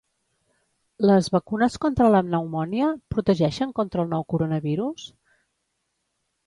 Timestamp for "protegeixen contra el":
3.15-4.13